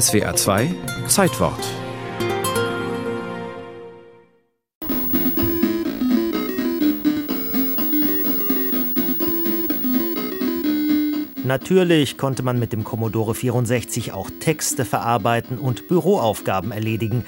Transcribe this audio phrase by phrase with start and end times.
[0.00, 0.74] SWA 2
[1.06, 1.60] Zeitwort
[11.44, 17.24] Natürlich konnte man mit dem Commodore 64 auch Texte verarbeiten und Büroaufgaben erledigen.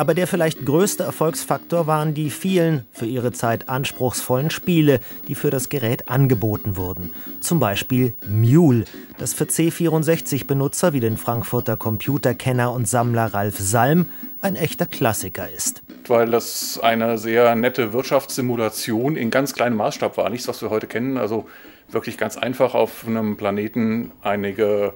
[0.00, 5.50] Aber der vielleicht größte Erfolgsfaktor waren die vielen, für ihre Zeit anspruchsvollen Spiele, die für
[5.50, 7.12] das Gerät angeboten wurden.
[7.40, 8.86] Zum Beispiel Mule,
[9.18, 14.06] das für C64-Benutzer wie den Frankfurter Computerkenner und Sammler Ralf Salm
[14.40, 15.82] ein echter Klassiker ist.
[16.06, 20.30] Weil das eine sehr nette Wirtschaftssimulation in ganz kleinem Maßstab war.
[20.30, 21.18] Nichts, was wir heute kennen.
[21.18, 21.46] Also
[21.90, 24.94] wirklich ganz einfach auf einem Planeten einige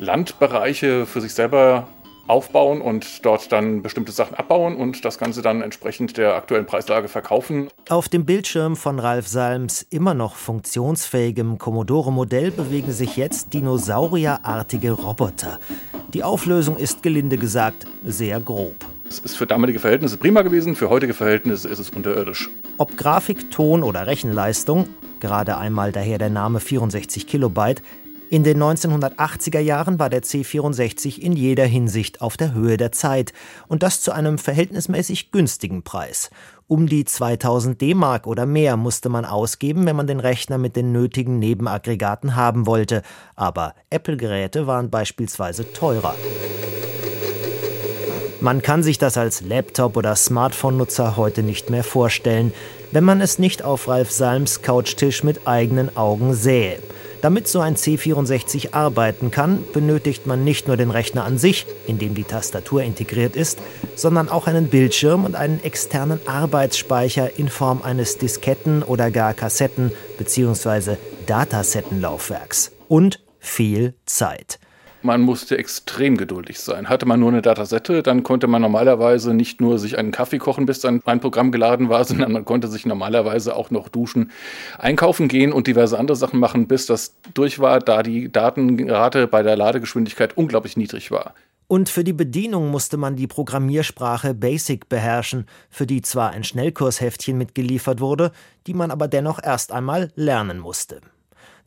[0.00, 1.86] Landbereiche für sich selber
[2.32, 7.08] aufbauen und dort dann bestimmte Sachen abbauen und das Ganze dann entsprechend der aktuellen Preislage
[7.08, 7.68] verkaufen.
[7.88, 15.58] Auf dem Bildschirm von Ralf Salms immer noch funktionsfähigem Commodore-Modell bewegen sich jetzt dinosaurierartige Roboter.
[16.14, 18.74] Die Auflösung ist gelinde gesagt sehr grob.
[19.08, 22.48] Es ist für damalige Verhältnisse prima gewesen, für heutige Verhältnisse ist es unterirdisch.
[22.78, 24.88] Ob Grafik, Ton oder Rechenleistung,
[25.20, 27.82] gerade einmal daher der Name 64 Kilobyte,
[28.32, 33.34] in den 1980er Jahren war der C64 in jeder Hinsicht auf der Höhe der Zeit
[33.68, 36.30] und das zu einem verhältnismäßig günstigen Preis.
[36.66, 40.92] Um die 2000 D-Mark oder mehr musste man ausgeben, wenn man den Rechner mit den
[40.92, 43.02] nötigen Nebenaggregaten haben wollte,
[43.36, 46.14] aber Apple-Geräte waren beispielsweise teurer.
[48.40, 52.54] Man kann sich das als Laptop- oder Smartphone-Nutzer heute nicht mehr vorstellen,
[52.92, 56.78] wenn man es nicht auf Ralf Salms Couchtisch mit eigenen Augen sähe.
[57.22, 61.98] Damit so ein C64 arbeiten kann, benötigt man nicht nur den Rechner an sich, in
[61.98, 63.60] dem die Tastatur integriert ist,
[63.94, 69.92] sondern auch einen Bildschirm und einen externen Arbeitsspeicher in Form eines Disketten- oder gar Kassetten-
[70.18, 70.96] bzw.
[71.26, 72.72] Datasettenlaufwerks.
[72.88, 74.58] Und viel Zeit.
[75.02, 76.88] Man musste extrem geduldig sein.
[76.88, 80.66] Hatte man nur eine Datasette, dann konnte man normalerweise nicht nur sich einen Kaffee kochen,
[80.66, 84.30] bis dann ein Programm geladen war, sondern man konnte sich normalerweise auch noch duschen,
[84.78, 89.42] einkaufen gehen und diverse andere Sachen machen, bis das durch war, da die Datenrate bei
[89.42, 91.34] der Ladegeschwindigkeit unglaublich niedrig war.
[91.72, 97.38] Und für die Bedienung musste man die Programmiersprache BASIC beherrschen, für die zwar ein Schnellkursheftchen
[97.38, 98.30] mitgeliefert wurde,
[98.66, 101.00] die man aber dennoch erst einmal lernen musste.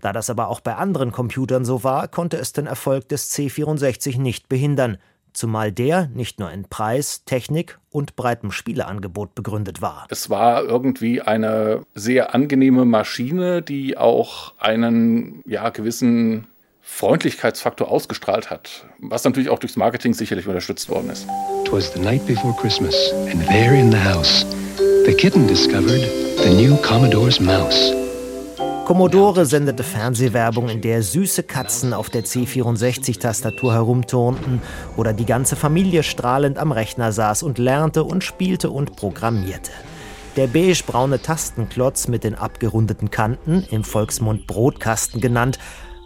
[0.02, 4.20] Da das aber auch bei anderen Computern so war, konnte es den Erfolg des C64
[4.20, 4.98] nicht behindern,
[5.34, 10.06] zumal der nicht nur in Preis, Technik und breitem Spieleangebot begründet war.
[10.10, 16.48] Es war irgendwie eine sehr angenehme Maschine, die auch einen ja, gewissen
[16.82, 21.28] Freundlichkeitsfaktor ausgestrahlt hat, was natürlich auch durchs Marketing sicherlich unterstützt worden ist.
[21.64, 22.96] It was the night before Christmas
[23.32, 24.46] and there in the house
[25.06, 26.02] the kitten discovered
[26.44, 28.05] the new Commodore's mouse.
[28.86, 34.62] Commodore sendete Fernsehwerbung, in der süße Katzen auf der C64-Tastatur herumturnten
[34.96, 39.72] oder die ganze Familie strahlend am Rechner saß und lernte und spielte und programmierte.
[40.36, 45.58] Der beigebraune Tastenklotz mit den abgerundeten Kanten, im Volksmund Brotkasten genannt,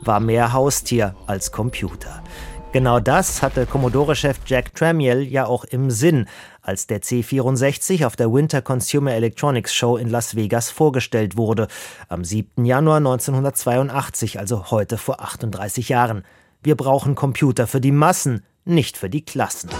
[0.02, 2.24] war mehr Haustier als Computer.
[2.72, 6.28] Genau das hatte Commodore-Chef Jack Tramiel ja auch im Sinn,
[6.62, 11.68] als der C64 auf der Winter Consumer Electronics Show in Las Vegas vorgestellt wurde,
[12.10, 12.66] am 7.
[12.66, 16.24] Januar 1982, also heute vor 38 Jahren.
[16.62, 19.72] Wir brauchen Computer für die Massen, nicht für die Klassen.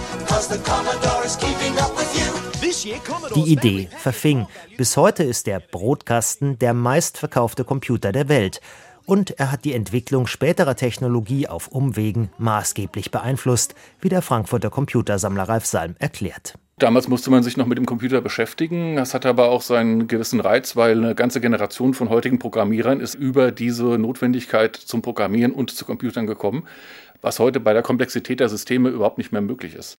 [3.36, 4.46] Die Idee verfing.
[4.76, 8.60] Bis heute ist der Brotkasten der meistverkaufte Computer der Welt
[9.10, 15.48] und er hat die Entwicklung späterer Technologie auf Umwegen maßgeblich beeinflusst, wie der Frankfurter Computersammler
[15.48, 16.54] Ralf Salm erklärt.
[16.78, 18.94] Damals musste man sich noch mit dem Computer beschäftigen.
[18.94, 23.16] Das hat aber auch seinen gewissen Reiz, weil eine ganze Generation von heutigen Programmierern ist
[23.16, 26.62] über diese Notwendigkeit zum Programmieren und zu Computern gekommen,
[27.20, 29.88] was heute bei der Komplexität der Systeme überhaupt nicht mehr möglich ist.